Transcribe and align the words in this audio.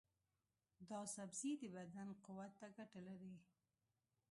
دا 0.89 1.01
سبزی 1.15 1.51
د 1.59 1.63
بدن 1.75 2.07
قوت 2.25 2.51
ته 2.59 2.67
ګټه 2.77 2.99
لري. 3.07 3.35